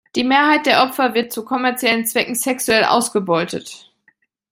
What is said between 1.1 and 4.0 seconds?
wird zu kommerziellen Zwecken sexuell ausgebeutet.